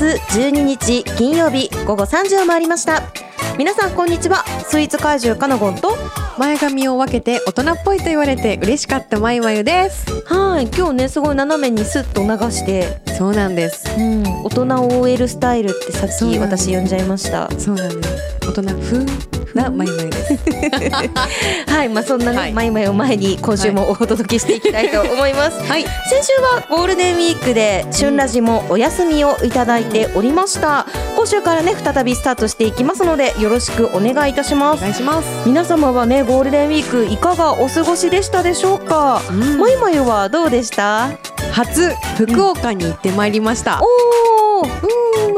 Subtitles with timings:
[0.00, 3.02] 月12日金曜日午後3時を回りました。
[3.58, 4.46] 皆さんこんにちは。
[4.66, 5.94] スイーツ怪獣かなごんと
[6.38, 10.06] 前髪を分けて大人っぽいと言われて嬉しかったまゆまゆです。
[10.24, 10.68] はい。
[10.74, 13.02] 今日ねすごい斜めにスッと流して。
[13.18, 13.94] そうなんです。
[13.94, 14.22] うん。
[14.42, 16.70] 大人 OL スタイルってさっきそうなんです。
[16.70, 17.50] 私呼んじゃいました。
[17.58, 18.38] そうなんです。
[18.48, 20.38] 大人風なまゆまゆです。
[21.66, 22.52] はいまあそんなね、はい。
[22.52, 25.82] マイマイを前に今週もお届けしていきたいと思います、 はい。
[25.82, 25.90] 先
[26.24, 30.86] 週はゴールデンウィークで旬ラジもお休みをいただいておりました。
[31.16, 34.78] 今週からね再びスタートしていきますのでよろしくお願いいたします。
[34.78, 35.28] お願いします。
[35.46, 39.58] 皆様はねゴールデンウィークいかがお過ごしでしたでしょうか、うん。
[39.58, 41.10] マイマイはどうでした？
[41.52, 45.29] 初福岡に行ってまいりました、おー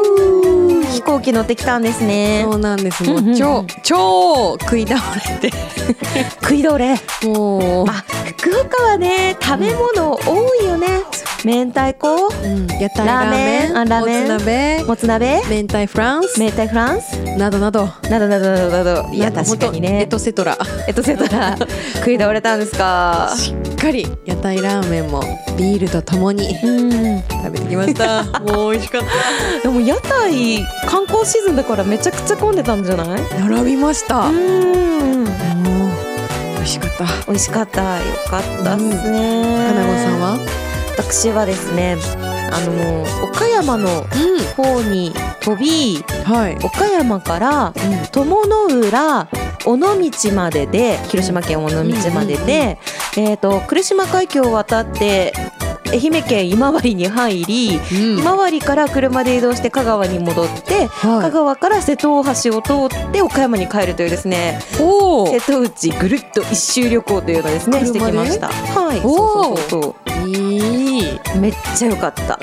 [0.92, 2.42] 飛行機乗ってきたんですね。
[2.44, 3.02] そうなんです。
[3.04, 5.00] もう超超食い倒
[5.42, 5.56] れて。
[6.42, 6.96] 食いどれ。
[7.24, 8.04] もう、あ
[8.38, 10.88] 福岡はね食べ物多いよね。
[11.44, 12.08] 明太子。
[12.28, 13.30] うん、屋台ラー。
[13.30, 13.78] メンラーメン。
[13.78, 14.26] あラーメン。
[14.26, 14.84] もつ鍋。
[14.84, 15.42] もつ鍋。
[15.50, 16.40] 明太フランス。
[16.40, 17.14] 明太フランス。
[17.36, 17.88] などなど。
[18.08, 19.08] などなどなどなど。
[19.12, 20.56] いや確かにほんとエねトセトラ。
[20.86, 21.56] えっとセトラ。
[21.96, 23.32] 食い倒れたんですか？
[23.36, 24.06] しっかり。
[24.24, 25.20] 屋台ラーメンも
[25.56, 26.56] ビールとともに。
[26.62, 27.22] うん。
[27.28, 28.22] 食べてきました。
[28.40, 29.02] もう美味しかっ
[29.64, 33.22] でも屋台観光シーズンだからめちゃくちゃ混んでたんじゃない？
[33.28, 35.24] た並びました、うもん。
[35.24, 35.26] う
[36.56, 37.06] 美味しかった。
[37.26, 37.98] 美味しかった。
[37.98, 39.66] よかったっすね。
[39.68, 40.38] かなごさんは？
[40.98, 41.96] 私はですね
[42.52, 43.88] あの岡山の
[44.56, 47.72] 方に飛びはい、岡山から
[48.12, 49.26] 友の浦
[49.64, 52.78] 尾道までで広島県尾道までで、
[53.16, 55.32] えー、と来島海峡を渡って
[55.92, 58.18] 愛媛県今治に入り、うん。
[58.18, 68.48] 今治から車で移動して香川に戻って、香は川から瀬戸大橋を通って岡山に帰るというですね瀬戸内ぐるっと一周旅行というのをですねしてきました。
[68.48, 69.06] はいおー。
[69.06, 71.02] そうそうそうおいい。
[71.02, 72.38] そうめっちゃ良かった。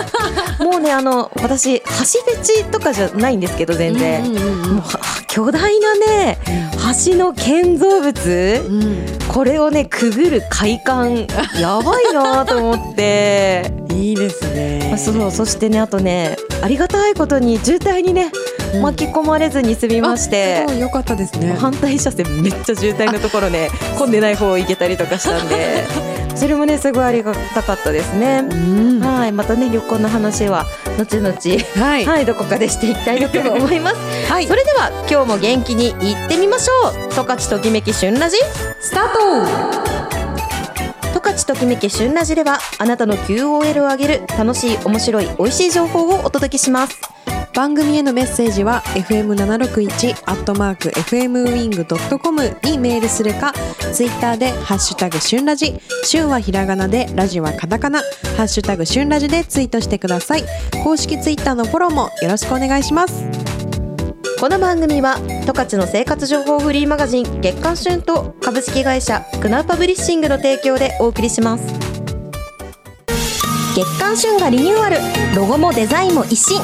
[0.64, 6.38] もうねあの私橋フェチとかじゃないんですけど全然、もうは巨大なね
[7.06, 11.26] 橋の建造物うんこれをねくぐる快感。
[11.60, 13.68] やばいなと思って。
[13.90, 14.92] いいですね。
[14.94, 18.30] あそうそしてねあとねありがたいことに渋滞にね
[18.74, 18.82] うん。
[18.82, 20.58] 巻き込まれずに済みまして。
[20.58, 21.52] あすごい良かったですね。
[21.58, 25.84] 反対車線めっちゃ渋滞のところね混んでない方を行けたりとかしたんで
[26.36, 28.46] それもねすごいありがたかったですね。
[28.50, 28.54] う
[28.98, 29.00] ん。
[29.00, 29.32] ははい。
[29.32, 30.66] またね旅行の話は
[30.98, 31.34] 後々
[32.00, 32.04] い。
[32.04, 33.96] はいどこかでしていきたいなと思います。
[34.30, 34.46] はい。
[34.46, 37.12] それでは今日も元気にいってみましょう。
[37.12, 38.36] 十勝ときめき旬ラジ。
[38.80, 39.12] スター
[41.12, 47.00] 十勝ときめき旬ラジではあなたの QOL を上げる楽しい面白い美味しい情報をお届けします。
[47.00, 47.13] ト
[47.54, 53.52] 番組へのメッセージは fm761 アットマーク fmwing.com にメールするか
[53.92, 58.00] ツイッターでハッシュタグ旬ラジ旬はひらがなでラジはカタカナ
[58.36, 60.42] ハッシュタグ旬ラジでツイートしてください。
[60.82, 63.24] 公式ツイッターのフォローもよろしくお願いします。
[64.40, 71.64] この番組は十勝の生活情報フリーマガジン月刊旬と株式会社クナウパブリッシングの提供でお送りします。
[73.76, 74.96] 月刊旬がリニューアル。
[75.36, 76.60] ロゴもデザインも一新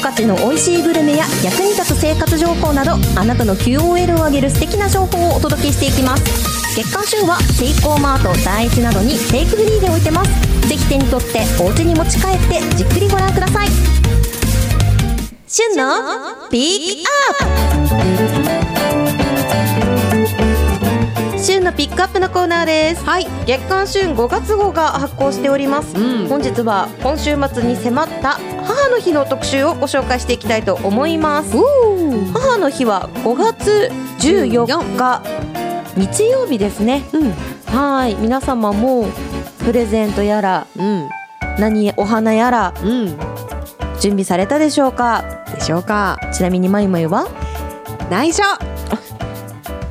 [0.00, 6.74] 十勝の美味しいグルメや役に立つ生活情報などあなたの QOL を上げる素敵な情報をお届けしていきます。
[6.74, 10.68] 月刊旬はセイコーマート第一などにテイクフリーで置いてます。
[10.68, 13.68] ぜひ手に取ってお家に持ち帰ってじっくりご覧ください。
[15.46, 18.39] 旬のピークアップ。
[21.70, 23.04] のピックアップのコーナーです。
[23.04, 23.26] はい。
[23.46, 26.28] 月刊旬5月号が発行しております、うん。
[26.28, 31.56] 本日は今週末に迫った母の日の特集をご紹介していきたいと思います。
[32.32, 33.88] 母の日は5月
[34.18, 35.22] 14日。
[35.96, 37.04] 日曜日ですね。
[37.12, 37.32] うん。
[37.66, 38.16] はい。
[38.16, 39.06] 皆様も
[39.64, 41.08] プレゼントやらうん。
[41.58, 43.16] 何お花やらうん。
[44.00, 45.44] 準備されたでしょうか？
[45.54, 46.18] でしょうか。
[46.32, 47.28] ちなみにまゆまゆは？
[48.10, 48.42] 内緒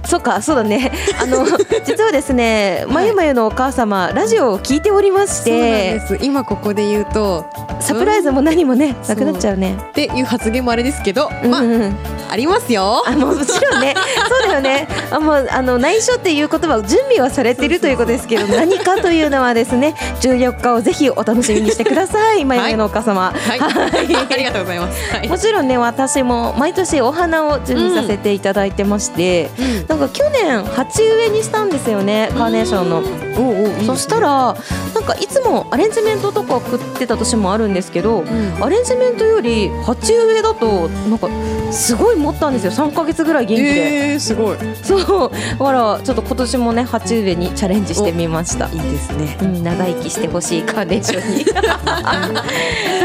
[0.10, 0.92] そうかそうだね。
[1.22, 1.46] あの
[1.86, 2.92] 実はですね、い。
[2.92, 6.02] まゆまゆのお母様ラジオを聞いておりまして。
[6.22, 7.46] 今ここで言うと
[7.80, 9.78] サプライズも何もね、そうなくなっちゃうね。
[9.90, 11.96] っていう発言もあれですけど、まあうんうんうん。
[12.32, 13.04] ありますよ。
[13.06, 13.94] あもちろんね。
[14.28, 22.46] そうだよねあもうあの内緒っていう言葉を準備はされてるということですけど何かというのはですね14日をぜひお楽しみにしてください。
[22.46, 23.32] まゆのお母様。
[23.32, 25.12] はい、ありがとうございます。
[25.12, 25.28] はい。
[25.28, 29.88] もちろんね私も毎年お花を準備させていただいてまして、うん。
[29.88, 32.98] なんか去年鉢植えにしたんですよねカーネーションの。
[33.40, 34.56] おうおそしたら
[34.94, 38.64] なんかいつもアレンジメントとか送ってた年もあるんですけど、ん。
[38.64, 41.30] アレンジメントより鉢植えだとなんか
[41.72, 42.72] すごい持ったんですよ。
[42.72, 44.58] 3ヶ月ぐらい元気で、えー、すごい。
[44.84, 49.38] そうだからちょっと今年もね鉢植えにチャレンジしてみましたいいですね。
[49.42, 51.46] うん、長生きしてほしいカーネーションに。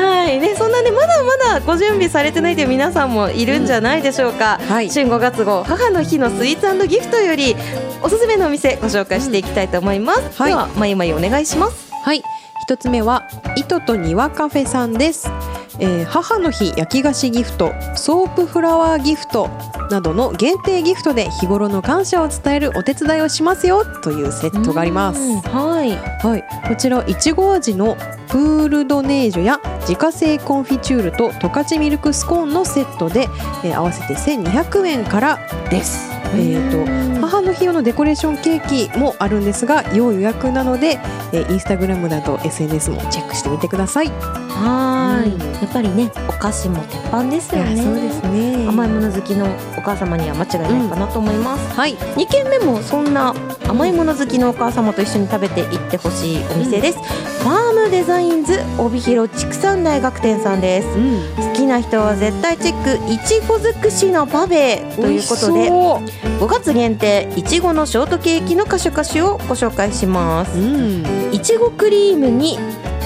[0.00, 4.58] はい、ね、そんなね、まだまだご準備されてないという皆さんもいるんじゃないでしょうか。
[4.68, 7.56] はい春5月号母の日のスイーツギフトより。
[8.02, 10.42] おすすめのお店ご紹介していきたいと思います。
[10.42, 11.90] はいでは、まゆまゆお願いします。
[12.04, 12.22] はい、
[12.62, 13.26] 一つ目は
[13.56, 15.30] 糸と庭カフェさんです、
[15.78, 19.48] えー母の日焼き菓子ギフトソープフラワーギフト
[19.90, 25.90] などの限定ギフトで日頃の感謝を伝えるお手伝いをしますよというセットがありますうんはい。
[26.24, 27.96] はい、こちらいちご味の
[28.28, 33.28] プールドネージュや自家製コンフィチュールと十勝ミルクスコーンのセットで、
[33.64, 35.38] えー合わせて1200円から
[35.70, 36.10] です。
[36.36, 40.98] えー、と母の日用のデコレーションケーキもあるんですが要予約なので、
[41.32, 44.43] えーインスタグラムなど SNS もチェックしてみてください。
[44.54, 45.40] はい、うん。
[45.40, 47.74] やっぱりね、お菓子も鉄板ですよね。
[48.30, 48.68] ね。
[48.68, 49.46] 甘いもの好きの
[49.76, 51.74] お母様には間違いないかなと思います。
[51.74, 53.34] はい、2軒目もそんな
[53.68, 60.88] 甘いもの好きのお母様と一緒に食べていってほしいお店です、ファームデザインズ帯広畜産大学店さんです。
[60.88, 63.12] うん、好きな人は絶対チェック。
[63.12, 70.60] いちご尽くしのパフェということで5月限定いちごのショートケーキのカシュカシュをご紹介しますう。
[70.60, 72.58] ん、いちごクリームに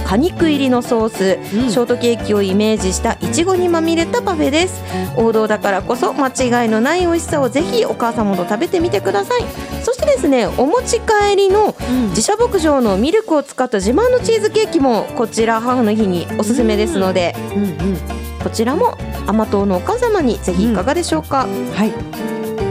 [0.09, 1.71] 果肉入りのソース、うん。
[1.71, 4.83] ショートケーキをイメージしたいちごにまみれたパフェです。
[5.17, 9.43] 王道だからこそ間違いのない美味しさをぜひお母様と食べてみてください。
[9.85, 11.75] そしてですねお持ち帰りの
[12.09, 17.97] 自社牧場のミルクを使った自慢のチーズケーキもこちら母の日におすすめですのでうん、うん、
[18.43, 18.97] こちらも
[19.27, 21.93] 甘党のお母様にぜひいかがでしょうか、はい。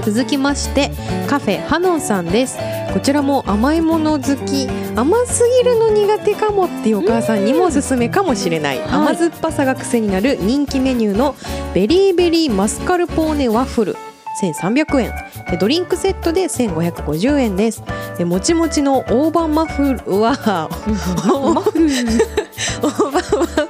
[0.04, 0.90] 続きまして
[1.28, 2.58] カフェハノンさんです。
[2.98, 4.68] こちらも甘いもの好き。
[4.96, 8.90] 甘すぎるの苦手かもっていうお母さんにもおすすめかもしれない、はい。
[8.90, 11.36] 甘酸っぱさが癖になる人気メニューの
[11.76, 13.96] ベリーベリーマスカルポーネワッフル。
[14.42, 15.14] 1300円。
[15.52, 17.84] でドリンクセットで1550円です。
[18.18, 20.70] でもちもちの大判マフルは大判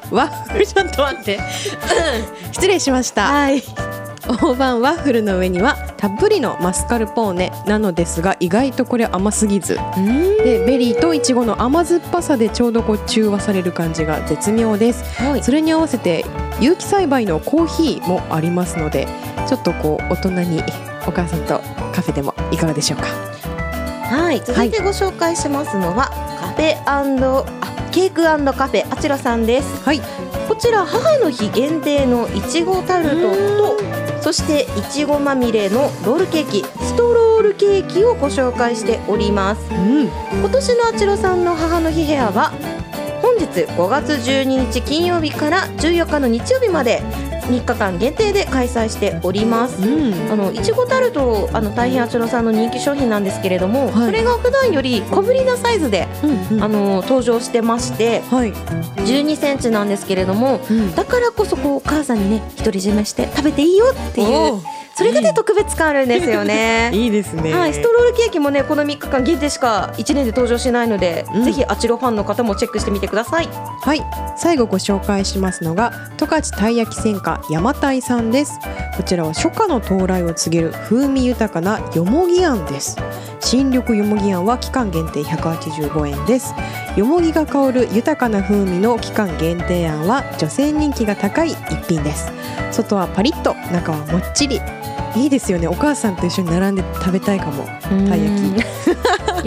[0.10, 0.66] ワッフル。
[0.66, 1.40] ちょっと待って。
[2.54, 3.26] 失礼しました。
[3.26, 3.62] はい
[4.28, 9.80] 大判ワッフルの上にはたっぷりのマスカルポーネなのですが意外とこれ甘すぎず。
[10.44, 15.04] でベリーとイチゴの甘酸っぱさでちょうどこう中和される感じが絶妙です。
[15.22, 15.44] はい。
[15.44, 16.26] それに合わせて
[16.60, 19.08] 有機栽培のコーヒーもありますので
[19.48, 20.64] ちょっとこう大人に
[21.08, 21.62] お母さんと
[21.94, 23.06] カフェでもいかがでしょうか。
[24.08, 26.10] はい、続いてご紹介しますのは、
[26.40, 27.04] カフェあ
[27.92, 28.38] ケークカ
[28.68, 29.84] フェあちらさんです。
[29.84, 30.02] はい。
[30.48, 33.36] こちら母の日限定のいちごタルト
[33.76, 39.62] とそしていちごまみれのロールケーキストロールケーキをご紹介しております。
[39.72, 40.02] うん。
[40.42, 42.52] 今年のあちらさんの母の日ヘアは
[43.22, 47.02] 本日5月12日金曜日から14日の日曜日まで
[47.48, 49.82] 3日間限定で開催しております。
[49.82, 50.32] うん。
[50.32, 54.06] あのいちごタルトあの大変あちらさんの人気商品なんですけれども、はい。
[54.08, 56.08] それが普段より小ぶりなサイズで、
[56.52, 60.96] うんあの登場してましてはい、12センチなんですけれどもうん。
[60.96, 64.62] だからこそこうお母さんにね独り占めして食べていいよっていう
[64.98, 66.90] それがね特別感あるんですよね。
[66.96, 67.54] いいですね。
[67.54, 71.44] はい、ストロールケーキもねこの3日間限定しか1年で登場しないので、うん。
[71.44, 73.50] ぜひあちらファンの方もチェックしてみてください。
[73.82, 74.04] はい。
[74.36, 78.60] 最後ご紹介しますのが十勝たい焼き専科山鯛さんです。
[78.98, 82.98] こちらは初夏の到来を告げる風味豊かなよもぎあんです
[83.50, 86.54] 新緑よもぎあんは期間限定185円です。
[86.98, 92.30] よもぎが香る豊かな風味の期間限定あんは女性人気が高い一品です。
[92.74, 94.60] 外はパリッと中はもっちり。
[95.16, 95.68] いいですよね。
[95.70, 97.64] お母さんと一緒に並んで食べたいかも。
[98.10, 98.66] たい焼きき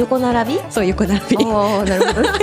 [0.01, 0.61] 横並び？
[0.71, 1.37] そう横並び。
[1.45, 2.39] ああなるほどね。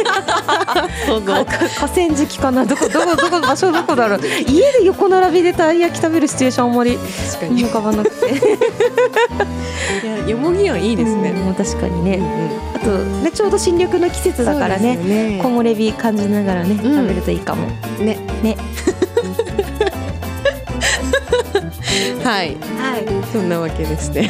[1.06, 2.66] そう河川敷かな？
[2.66, 4.20] どこどこどこ場所どこだろう？
[4.48, 7.66] 家で横並びでたい焼き食べるシチュエーションあんまり確かに。
[7.66, 8.28] 浮かばなくて。
[10.04, 12.32] いやよもぎあんいいですね、うん確かにね、うんうん。
[12.76, 14.96] あとねちょうど新緑の季節だからね。
[14.98, 15.40] ね。
[15.42, 16.78] 木漏れ日感じながらね、ん。
[16.78, 17.68] 食べるといいかも。
[18.00, 18.18] ね。
[18.44, 18.58] ね
[22.24, 22.58] はい。
[22.78, 23.06] はい。
[23.32, 24.30] そんなわけですね。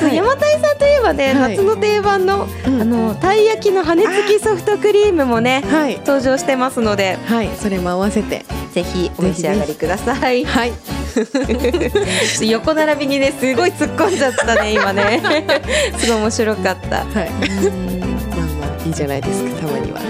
[0.00, 1.56] そ う山田井さんといえばね、はい。
[1.56, 2.82] 夏の定番の、うん。
[2.82, 5.98] あのたい焼きの羽根付きソフトクリームもねはい。
[5.98, 7.18] 登場してますので。
[7.26, 7.50] はい。
[7.60, 8.44] それも合わせて。
[8.72, 10.44] ぜひお召し上がりください。
[10.44, 10.72] はい。
[12.48, 15.20] 横並びにねすごい突っ込んじゃったね今ね。
[15.98, 16.96] すごい面白かった。
[16.96, 17.06] はい。
[17.10, 20.00] まあまあいいじゃないですかたまには。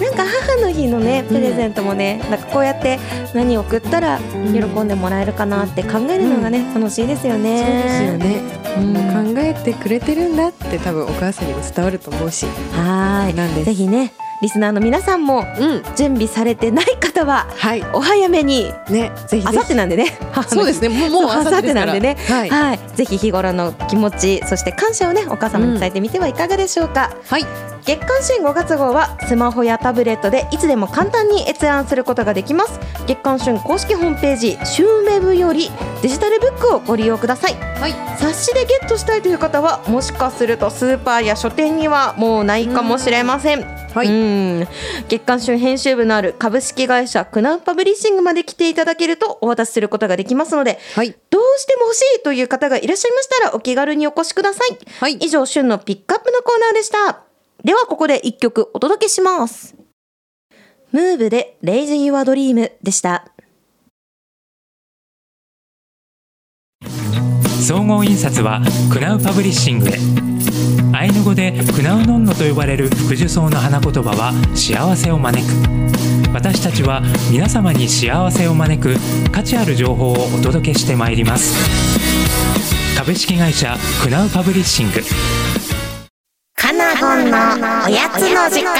[0.00, 0.24] なんか
[0.72, 2.98] 母のねプレゼントもね、なんかこうやって
[3.34, 4.18] 何送ったら
[4.52, 7.62] 喜んでもらえるかなって考えるのがね、楽しいですよね。
[7.62, 8.60] そうですよね。
[8.78, 12.46] うん考えてくれてるんだって多分お母さんにも伝わると思うし。
[12.72, 13.34] はーい。
[13.34, 14.12] なんですぜひね
[14.42, 15.82] リスナーの皆さんもうん。
[15.96, 17.82] 準備されてない方ははい。
[17.92, 19.46] お早めにねぜひ。
[19.46, 20.18] あさってなんでね。
[20.48, 20.88] そうですね。
[20.88, 22.50] もうもうそう明後日ですから明後日なんでねはい。
[22.50, 27.44] はい、ぜひ日頃の気持ちそして感謝をねお母様に伝えてみてはいかがでしょうか、はい。
[27.90, 32.78] 月刊旬5月号はスマホやタブレットでいつでも簡単に閲覧することができます
[33.08, 35.70] 月刊旬公式ホームページ旬ウェブより
[36.00, 37.92] デジタルブックをご利用くださいはい。
[38.16, 44.10] 冊子でゲットしたいという方はもしかするとスーパーや書店にはもうないかもしれませんはいう
[44.62, 44.68] ん
[45.08, 51.16] 月刊旬編集部のある株式会社クナウパブリッシングまで来ていただけるとお渡しすることができますのではい。
[51.30, 54.78] どうしても欲しいという方がいらっしゃいましたらお気軽にお越しください。
[55.00, 57.29] はい以上、旬のピックアップのコーナーでした。
[57.64, 59.76] ではここで一曲お届けします。
[60.92, 63.26] ムーブでレイジ Your Dream でした。
[67.60, 69.92] 総合印刷はクナウパブリッシングへ
[70.92, 75.52] アイヌ語でクナウノンノと呼ばれる福寿草の花言葉は幸せを招く
[76.32, 77.00] 私たちは
[77.30, 78.96] 皆様に幸せを招く
[79.30, 81.54] 価値ある情報をお届けしてまいります
[82.98, 85.00] 株式会社クナウパブリッシング
[87.16, 87.36] ンの
[87.86, 88.74] おやつの時間。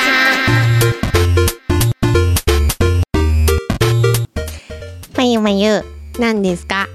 [5.17, 5.83] まゆまゆ、
[6.19, 6.87] 何ですか？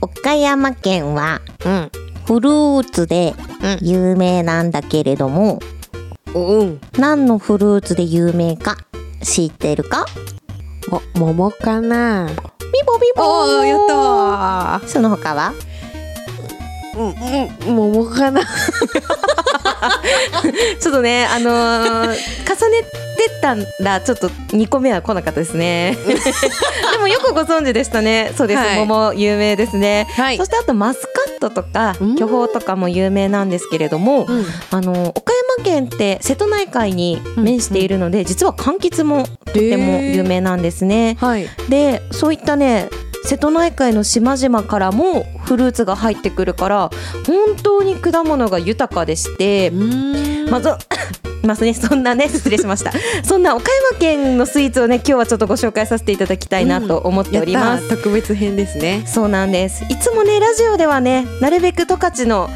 [0.00, 1.90] 岡山県はうん。
[2.26, 3.34] フルーツで
[3.80, 5.60] 有名なんだけれども、
[6.34, 6.80] うん。
[6.98, 8.76] 何のフルーツで有名か
[9.22, 10.06] 知ってるか？
[10.88, 12.28] も桃かな？
[12.28, 12.34] ビ
[12.86, 14.88] ボビボやったー。
[14.88, 15.52] その他は？
[16.96, 17.08] うん
[17.68, 18.42] うん桃かな？
[20.80, 22.16] ちょっとねあのー
[22.56, 22.82] 重ね
[23.16, 25.96] てたらちょっと2個目は来なかったですね。
[26.06, 28.32] でもよくご存知でしたね。
[28.36, 28.78] そうです、はい。
[28.78, 30.36] 桃有名ですね、はい。
[30.36, 32.16] そしてあとマスカットとかうん。
[32.16, 34.46] 巨峰とかも有名なんですけれども、うん。
[34.70, 41.16] あの岡山県って瀬戸内海に面しているので、実は柑橘もとても有名なんですね。
[41.20, 41.48] はい。
[41.68, 42.88] でそういったね
[43.26, 46.90] 瀬戸内海の島々からもフルーツが入ってくるから
[47.26, 50.50] 本当に果物が豊かでしてうん。
[50.50, 50.70] まず
[51.42, 52.92] ますねそんなね 失礼しました。
[53.24, 57.96] そんな岡山県のスイーツをね今日はちょっとご紹介させていただきたいなと思っております、やったー。
[57.96, 59.02] 特別編ですね。
[59.06, 59.84] そうなんです。
[59.88, 62.48] いつもねラジオではねなるべく十勝の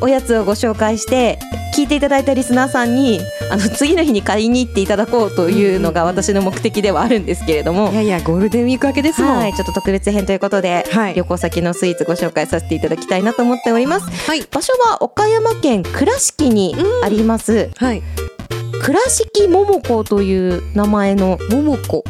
[0.00, 1.38] おやつをご紹介して
[1.74, 9.36] 聞いていただいたリスナーさんにあの次の日に買いに行っていただこうというのが私の目的ではあるんですけれども、いやいやゴールデンウィーク明けですもん。
[9.38, 14.10] はい、ちょっと特別編ということで、はい旅行先のスイーツご紹介させていただきたいなと思っております。
[14.28, 14.42] はい。
[14.42, 18.02] 場所は岡山県倉敷にあります、はい。
[18.82, 22.04] 倉敷桃子という名前の桃子。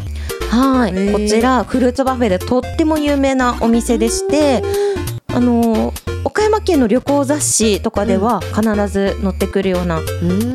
[0.51, 4.65] はいこちらフルーツバフェでとっても有名なお店でして
[5.29, 10.01] あの岡山県の旅行雑誌とかでは必ず載ってくるような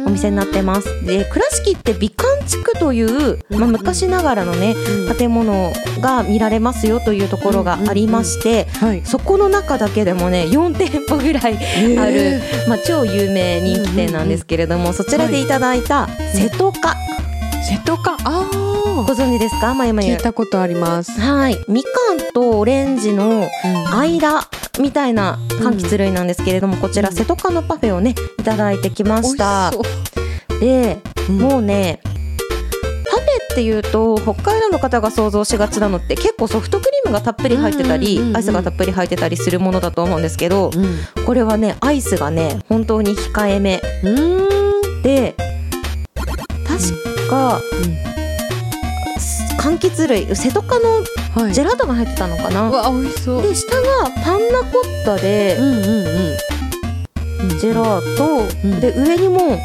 [0.06, 1.06] お店になってます。
[1.06, 4.76] で倉敷って美観地区という、まあ、昔ながらのね
[5.18, 9.06] 建物が見られますよというところがありまして、はい。
[9.06, 11.58] そこの中だけでもね4店舗ぐらい
[11.98, 16.96] ある、まあ、超有名人気店なんですけれども、そちらでいただいた瀬戸か
[17.68, 18.18] 瀬戸か。
[18.24, 18.66] ああ。
[19.08, 19.74] ご存知ですか？
[19.74, 20.14] まゆまゆ。
[20.14, 21.20] 聞いたことあります。
[21.20, 21.58] はい。
[21.68, 23.50] みかんとオレンジの
[23.92, 24.48] 間
[24.80, 29.72] みたいな柑橘類なんですけれども、こちら瀬戸かのパフェをねいただいてきました。
[30.60, 31.38] で、うん。
[31.38, 38.38] もうねパフェっていうと北海道の方が想像しがちなのって結構ソフトクリームがたっぷり入ってたり、うんうんうんうん。
[38.38, 41.26] アイスがたっぷり入ってたりするものだと思うんですけど、うん。
[41.26, 43.82] これはねアイスがね本当に控えめ。
[44.04, 45.02] うん。
[45.04, 45.36] で
[46.68, 47.62] 確か、
[49.60, 51.04] 柑橘類瀬戸かの
[51.36, 51.54] はい。
[51.54, 53.42] ジェラートが入ってたのかうな、わ美味しそう。
[53.42, 55.82] で下がパンナコッタでうんうん
[57.42, 57.60] うん。
[57.60, 58.80] ジェラート、うん。
[58.80, 59.58] で上にも1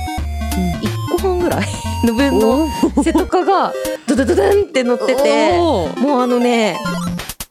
[1.13, 1.67] 個半ぐらい
[2.05, 2.69] の分の
[3.05, 3.73] 瀬戸かが
[4.07, 6.79] ドドドドンって乗っててもうあのね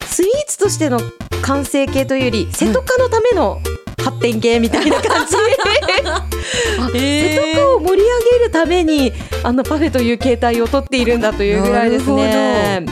[0.05, 0.99] スイーツとしての
[1.41, 3.61] 完成形というより瀬戸かのための
[4.03, 5.35] 発展系みたいな感じ。
[6.07, 12.85] あ瀬戸かを盛り上げるためにあのパフェという形態をとっているんだというぐらいですね。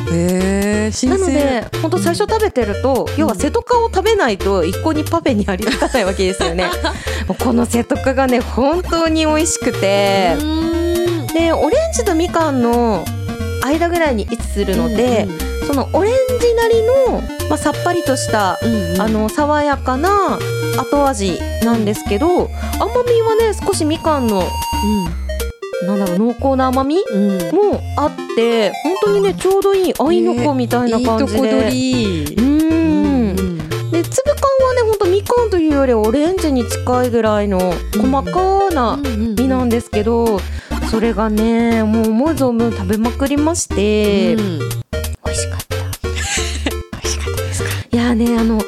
[0.87, 1.33] え新なの鮮。
[1.35, 6.69] で本当最初食べてると要は瀬戸かを食べないと一向にパフェにありつかないわけですよね。
[7.39, 10.35] この瀬戸かがね本当に美味しくて。
[10.39, 11.27] うん。
[11.27, 13.05] でオレンジとみかんの
[13.63, 15.27] 間ぐらいに位置するので、
[15.67, 19.01] そのオレンジなりの、まあ、さっぱりとした、うんうん。
[19.01, 20.39] あの爽やかな
[20.77, 24.43] 後味なんですけど甘みはね少しみかんの
[25.85, 27.01] なんだろう濃厚な甘みう
[27.55, 32.23] もあって本当にねちょうどいい合いの子みたいな感じで、いいとこ取り。
[32.35, 33.35] うーん
[33.91, 37.59] で粒感はね本当みかんというよりオレンジに近いぐらいの
[37.95, 38.99] 細かな
[39.35, 40.39] 実なんですけど
[40.89, 44.59] それがねもう思う存分食べまくりまして、うん。
[44.59, 45.75] 美味しかった。
[46.97, 47.69] 美味しかったですか？
[47.91, 48.59] いやーねあの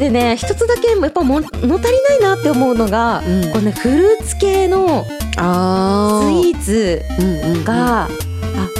[0.00, 3.52] でね一つだけやっぱも物足りないなって思うのが、うん。
[3.52, 5.04] これねフルーツ系の
[5.36, 8.08] あスイーツーが、あ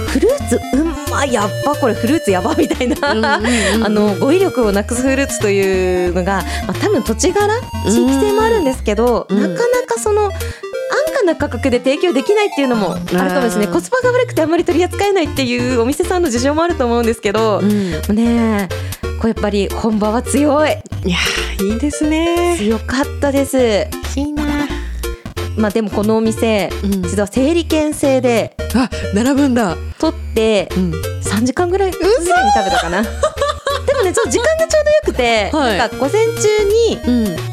[0.08, 3.34] フルーツうんまいやっぱこれフルーツやばみたいな、
[3.84, 7.46] あの語彙力をなくすフルーツというのが、まあ、多分土地柄
[7.84, 9.40] 地域性もあるんですけど、うん。
[9.40, 10.32] なかなかその安
[11.14, 17.90] 価な価格で提供できないっていうのもあるかもですねコスパが悪くてあんまり取り扱えないっていうお店さんの事情もあると思うんですけど、うん。
[18.16, 20.70] ねえこれやっぱり本場は強い。
[21.04, 22.56] いやーいいですね。
[22.56, 23.86] 強かったです。
[24.16, 24.66] いいな。
[25.58, 27.02] まあでもこのお店うん。
[27.02, 29.76] 実は整理券制であ並ぶんだ。
[29.98, 30.92] 取ってうん。
[31.20, 33.02] 3時間ぐらいぐらいに食べたかな。
[33.86, 35.76] でもねちょっと時間がちょうどよくて、はい。
[35.78, 37.50] なんか午前中にうん。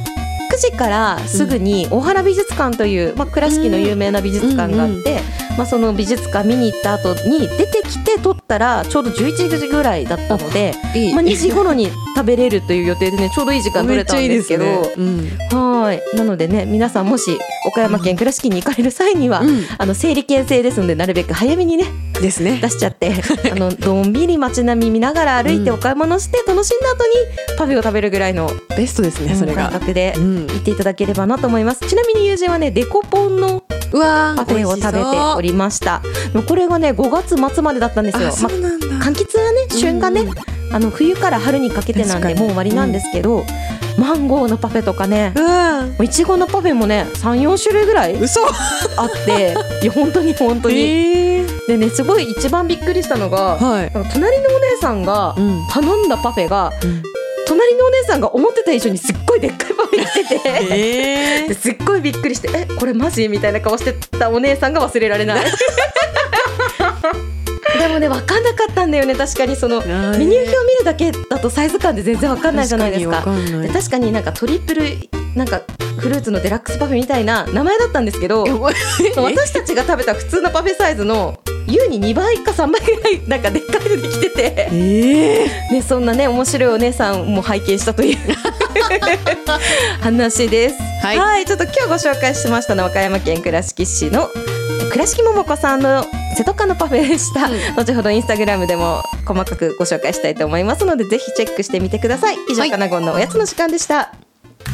[0.53, 5.19] 9時からすぐに大原美術館という、まあ、倉敷の有名な美術館があって、
[5.57, 11.13] まあ、その美術館見に行った後に出てきて撮ったらちょうど11時ぐらいだったので、いい。
[11.13, 14.66] まあ、2時頃に食べれるという予定でねちょうどいい時間取れたんですけど。
[14.66, 16.18] はい。
[16.18, 19.63] なのでね皆さんもし岡山県倉敷に行かれる際には、うん。
[19.77, 21.86] あの整理券制ですのでなるべく早めにね
[22.16, 22.60] うんですね。
[22.62, 23.12] 出しちゃって
[23.51, 25.75] あののんびり街並み見ながら歩いてうん。
[25.75, 27.13] お買い物して楽しんだ後に
[27.58, 30.48] パフェを食べるぐらいのベストですねそれ感が覚でうん。
[30.48, 31.88] 行っていただければなと思います。
[31.88, 33.63] ちなみに友人はねデコポンの
[33.94, 36.01] うわパフェを食べておりました。
[36.48, 40.75] これがね5月末までだったんですよまあ柑橘はね旬がね、うん。
[40.75, 43.46] あの冬から春にかけてなんでもう終わりなんですけど、
[43.98, 48.41] マンゴーのパフェとかねうわもういちごのパフェもね34種類ぐらい嘘。
[48.98, 51.67] あって いや本当に本当に、えー。
[51.67, 53.91] でねすごい一番びっくりしたのが、はい。
[54.13, 55.65] 隣のお姉さんがうん。
[55.70, 57.03] 頼んだパフェが、うん。
[57.48, 60.41] 隣のお姉さんが思ってた以上にすっごいでっかいパフェにしてて。
[60.70, 65.45] えですっごいびっくりして「えこれマジ?」みたいな顔してたお姉さんが忘れられない
[67.80, 73.21] でもね分かんなかったんだよね確かにそのメーニュー表を見るだけだとサイズ感で全然分かんないじゃないですか。
[73.21, 73.67] 確かにわかんない。
[73.67, 74.82] で確かになんかトリプル
[75.36, 75.62] なんか
[75.99, 88.17] フルーツのデラックスパフェみたいな名前だったんですけど私たちが食べた普通のパフェサイズの優に2倍か3倍ぐらいなんかでっかいのできてて、ええね、そんなね面白いお姉さんも拝見したという
[90.01, 90.75] 話です。
[91.03, 94.30] はいちょっと今日ご紹介しましたのは和歌山県倉敷市の
[94.91, 96.06] 倉敷桃子さんの
[96.38, 102.38] 瀬戸カのパフェでした、後ほどインスタグラムでも細かくご紹介したいと思いますのでぜひチェックしてみてください。
[102.47, 102.71] 以上、はい。
[102.71, 104.13] かなごんのおやつの時間でした。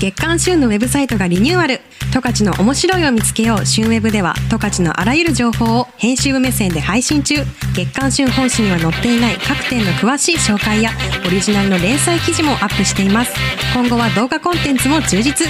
[0.02, 1.80] 月刊旬のウェブサイトがリニューアル。
[2.12, 3.66] 十勝の面白いを見つけよう。
[3.66, 7.36] 旬ウェブでは十勝のあらゆる情報を編集部目線で配信中。
[7.74, 10.92] 月刊旬本誌には載っていない各店の詳しい紹介や
[11.26, 13.34] オリジナルの連載記事もアップしています。
[13.74, 15.48] 今後は動画コンテンツも充実。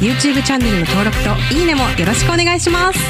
[0.00, 2.98] YouTube チャンネルの登録といいねもよろしくお願いします。
[2.98, 3.06] 十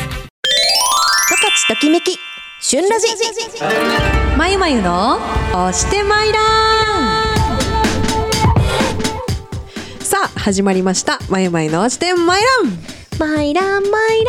[1.66, 2.18] 勝ときめき
[2.64, 3.08] 旬ラジ。
[4.38, 5.16] まゆまゆの
[5.50, 6.42] 押してまいらん。
[9.98, 11.18] さあ始まりました。
[11.28, 12.42] まゆまゆの押してまい
[13.18, 13.34] らん。
[13.34, 14.24] マイランマイ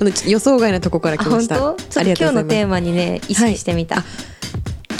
[0.00, 1.56] あのちょっと予想外なとこから来ました。
[1.56, 2.22] ありがとうございます。
[2.22, 4.04] 今日のテーマにね意識してみた、はい。
[4.04, 4.08] ち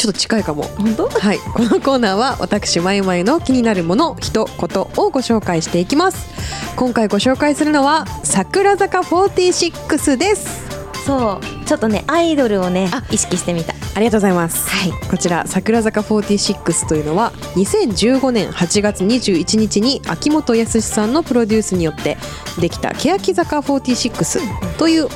[0.09, 1.09] ょっと近いかも本当？
[1.09, 6.29] はい、このコーナーは私まゆまゆの気になるもの、人、ことをご紹介していきます。
[6.77, 10.68] 今回ご紹介するのは桜坂46です。
[11.05, 14.68] そうちょっとねアイドルをねあ意識してみたありがとうございます。
[14.68, 22.18] はいこちら桜坂46というのは2015年8月21日に秋元康さんのプロデュースによって
[22.61, 25.09] できた欅坂46という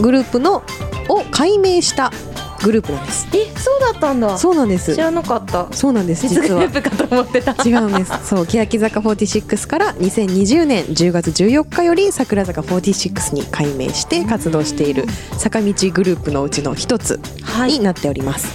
[0.00, 0.64] グループの
[1.08, 2.10] を改名した
[2.66, 3.28] グループなんです。
[3.32, 5.00] えそうだったんだそうなんです知。
[5.00, 6.26] らなかったそうなんです。
[6.26, 8.12] 実実はグループかと思ってた違うんです。
[8.28, 15.06] そう、欅坂46から2020年10月14日より桜坂46に改名して活動している
[15.38, 18.48] 坂道グループのうちの一つはになっております。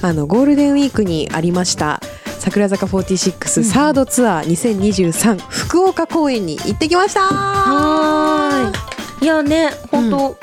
[0.00, 2.00] あのゴールデンウィークにありました
[2.38, 7.20] 桜坂46サードツアー2023福岡公演に行ってきました。
[7.20, 10.38] はーいいやね本当、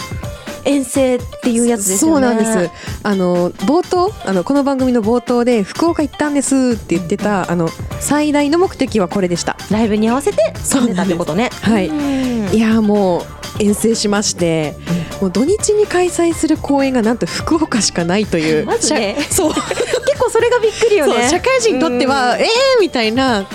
[0.67, 2.27] 遠征っていうやつですよね。
[2.27, 2.71] そうなんです。
[3.03, 9.57] あの冒頭あのこの番組の冒頭で福岡行ったんですって言ってたあの最大の目的はこれでした。
[9.71, 11.49] ライブに合わせて住んでたってことね。
[11.61, 11.87] はい。
[11.87, 12.53] うん。
[12.53, 13.23] いやーもう
[13.59, 14.75] 遠征しまして
[15.21, 18.67] もう土日に開催する公演がなんと福岡しかないという。
[19.29, 19.53] そう。
[20.07, 21.29] 結構それがびっくりよね。
[21.29, 22.41] 社会人にとっては、うん。
[22.41, 22.47] えー
[22.79, 23.45] みたいな。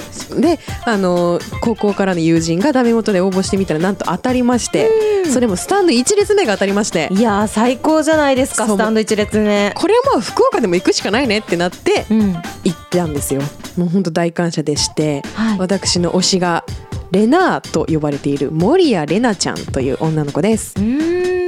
[0.41, 4.89] であの高校からの友人がダメ元で応募してみたらなんと当たりまして、
[5.31, 7.09] それもスタンド1列目が当たりまして。
[7.11, 9.73] いやー最高じゃないですかスタンド一列目。
[9.75, 12.33] これはもう福岡でも行くしかないねってなってうん。
[12.65, 13.43] 行ったんですよ。
[13.77, 15.59] もう本当大感謝でして、はい。
[15.59, 16.65] 私の推しが
[17.11, 20.75] レナーと呼ばれている守谷レナちゃんという女の子です。
[20.79, 21.42] うーん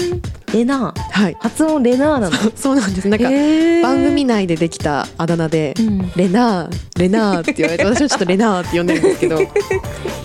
[0.55, 1.01] レナー。
[1.11, 1.37] はい。
[1.41, 2.37] 発音レナーなの？
[2.55, 3.09] そうなんです。
[3.09, 3.29] なんか
[3.83, 6.13] 番組内でできたあだ名で、うん。
[6.15, 9.39] レナーレナーって言われて 私はちょっとレナーって呼んでるんですけど。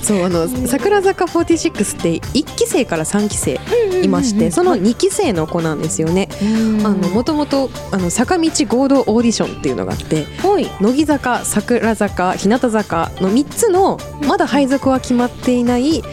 [0.04, 3.60] そうあの桜坂46って1期生から3期生
[4.02, 6.30] いましてその2期生の子なんですよね。
[6.42, 6.86] うん。
[6.86, 10.70] あのもともとあの坂道合同オーディションっていうのがあってはい。
[10.80, 16.04] 乃木坂桜坂日向坂の3つのまだ配属は決まっていない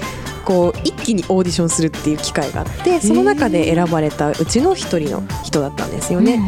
[0.46, 6.40] こう一気にオーディションするっていう機会があってその中で選ばれたうちの一人の人だったんですよね。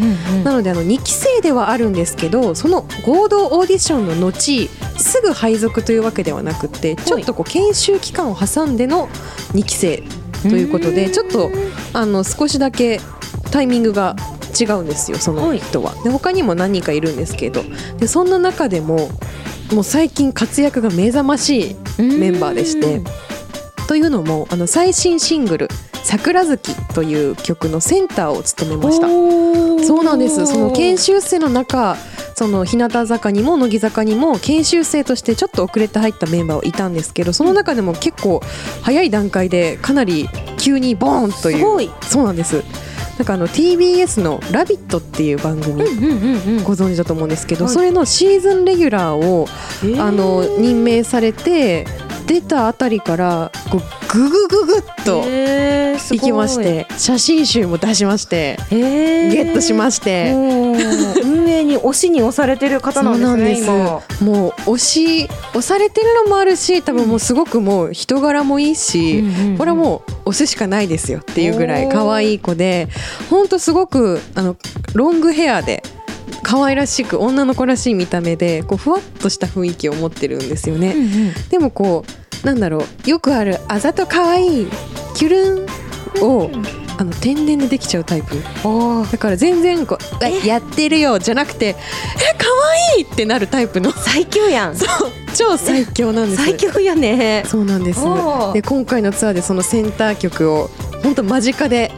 [0.45, 9.09] なのであの2期生ではあるんですけどその合同オーディションの後すぐ配属というわけではなくってちょっとこう研修期間を挟んでの
[9.53, 10.05] 2期生
[10.43, 11.51] ということでちょっと
[11.93, 13.01] あの少しだけ
[13.51, 14.15] タイミングが
[14.59, 15.93] 違うんですよその人は。
[16.05, 17.63] で他にも何人かいるんですけど。
[17.99, 19.11] でそんな中でも
[19.73, 23.03] もう最近活躍が目覚ましいメンバーでして。
[23.89, 25.69] というのもあの最新シングル
[26.05, 29.09] 「桜月」という曲のセンターを務めました。
[29.85, 30.47] そうなんです。
[30.47, 31.97] その研修生の中
[32.37, 38.43] その日向坂にも乃木坂にも研修生としてちょっと遅れて入ったメンバーはいたんですけどその中でも結構
[38.83, 42.63] 早い段階でかなり急にボーンというそうなんです。
[43.17, 45.83] なんかあの TBS の「ラビット!」っていう番組
[46.63, 47.75] ご存知だと思うんですけど、はい。
[47.75, 49.49] それのシーズンレギュラーを
[49.99, 51.87] あの任命されて
[52.29, 60.33] 出たあたりからこうググググっと行きまして写真集も出しましてゲットしまして。
[61.23, 64.03] 運営に推しに押されてる方なんですね今。
[64.21, 72.89] もう推し押されてるのもあるし多分もうすごくもう人柄もいいし、うんこれはもう押すしかないですよっていうぐらい可愛い子で
[73.31, 74.57] ほんとすごくあの
[74.95, 75.83] ロングヘアで
[76.43, 80.93] 可愛らしく女の子らしい見た目でこうふわっとした雰囲気を持ってるんですよね。
[80.95, 81.33] うんうん。
[81.51, 82.05] でもこ
[82.43, 84.67] うなんだろうよくあるあざと可愛い
[85.15, 85.67] キュルン
[86.23, 86.51] を
[86.97, 88.37] あの天然でできちゃうタイプ。
[89.13, 90.47] だから全然こうえ？
[90.47, 91.75] やってるよじゃなくてえ
[92.37, 92.47] 可
[92.97, 93.05] 愛い！
[93.05, 93.93] ってなるタイプの。
[93.93, 94.75] 最強やん。
[94.77, 94.89] そう
[95.35, 96.43] 超最強なんです。
[96.45, 97.45] 最強やね。
[97.47, 98.01] そうなんです。
[98.53, 100.71] で今回のツアーでそのセンター曲を
[101.03, 101.93] 本当間近で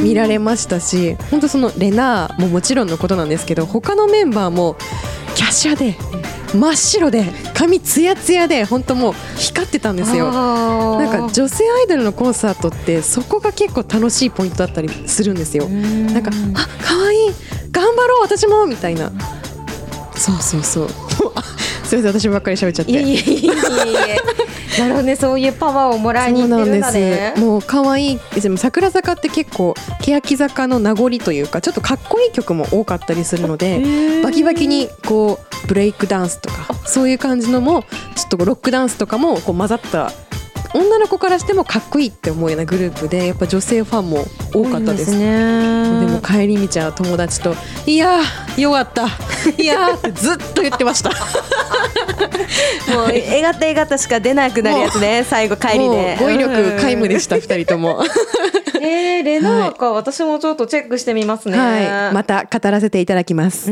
[0.00, 4.74] 見見られましたし本当そのレナーももちろんのことなんですけど他のメンバーも
[5.36, 5.96] 華奢で
[6.54, 10.32] 真っ白で髪ツヤツヤで本当もう光ってたんですよ。
[10.32, 15.68] ななんか女性アイドルのコンサートってそこが結構楽しいポイントだったりするんですよ。
[15.68, 17.30] ななんかあ可愛い
[17.70, 19.12] 頑張ろう私もみたいな。
[20.16, 20.88] そうそうそう。
[21.36, 21.42] あ
[21.84, 22.92] すみません私ばっかり喋っちゃって。
[22.92, 23.52] いやいやいや
[24.06, 24.16] いや
[24.80, 27.40] なるほどねそういうパワーをもらいに行ってるんだでねす。
[27.40, 28.20] もう可愛い。
[28.40, 33.82] でも桜坂って結構欅坂の名残というかちょっとかっこいい曲も多かったりするので
[34.22, 37.82] バキバキにこうブレイクダンスとかそういう感じのも
[38.14, 40.10] ちょっとロックダンスとかもこう混ざった
[40.74, 45.16] 女の子からしてもかっこいいって思うようなグループでやっぱ女性ファンも多かったです。
[45.16, 46.00] ね。
[46.00, 47.54] でも帰り道は友達と
[47.86, 49.06] 「いやーよかった。
[49.60, 51.10] いやー」ってずっと言ってました。
[52.94, 56.16] もうえがったえがったしか出なくなるやつね最後帰りで。
[56.20, 58.04] 語彙力皆無でした2人とも。
[58.82, 62.14] えー、レナーか、私もちょっとチェックしてみますね、はい。
[62.14, 63.70] また語らせていただきます、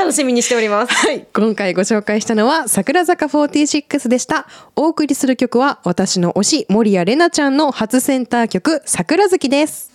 [0.00, 0.94] 楽しみにしております。
[0.94, 4.46] はい、今回ご紹介したのは桜坂46でした。
[4.74, 9.90] お送りする曲は私の推し守谷玲奈ちゃんの初センター曲桜月です。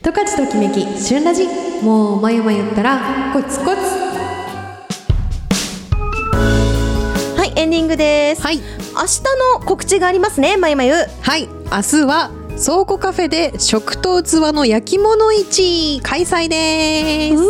[0.00, 1.48] 十勝ときめき旬ラジ
[1.82, 3.80] もうまゆまゆったらコツコツ。
[7.36, 8.58] はいエンディングです、はい。
[8.58, 9.22] 明日
[9.60, 10.94] の告知がありますねまゆまゆ。
[10.94, 11.48] はい。
[11.48, 12.30] 明日は
[12.64, 17.42] 倉庫カフェで食と器の焼き物市開催です。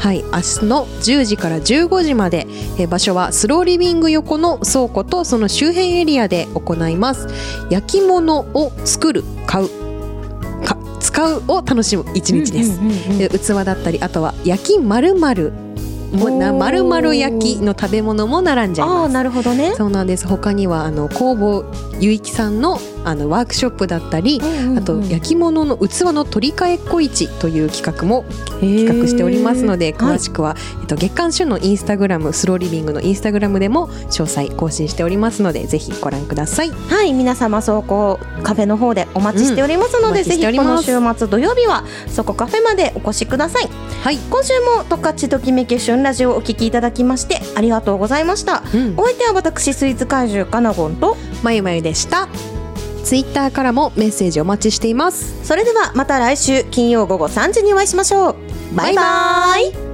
[0.00, 7.28] はい明日の10時から15時までえー場所はスローリビング横の倉庫とその周辺エリアで行います。
[7.70, 9.68] 焼き物を作る買う
[10.64, 12.80] か使うを楽しむ一日です、
[13.28, 15.52] 器だったりあとは焼きまるまる
[16.12, 18.98] まるまる焼きの食べ物も並んじゃいます。
[19.02, 19.74] ああなるほどね。
[19.76, 20.26] そうなんです。
[20.26, 21.64] 他にはあの工房
[22.00, 24.40] ゆいきさんのあのワークショップだったり、
[24.76, 28.24] あと焼き物の器の取り替え小市という企画も
[28.60, 36.70] 企画しておりますので詳しくは、えっと、月刊旬のインスタグラムスローリビングのインスタグラムでも詳細更新しておりますのでぜひご覧ください。
[36.70, 43.68] はい、皆様そこカフェの方でお待ちしておりますので、うんぜひこの週末土曜日はそこカフェまでお越しください。
[44.02, 48.62] はい、今週も十勝ときめき旬ラジオをお聞きいただきましてありがとうございました。
[48.74, 48.94] うん。
[48.96, 52.28] お相手は私スイーツ怪獣かなごんとまゆまゆでした。
[53.04, 55.44] ツイッターからもメッセージお待ちしています。
[55.44, 58.36] それではまた来週金曜午後3時にお会いしましょう
[58.74, 59.89] バイバイ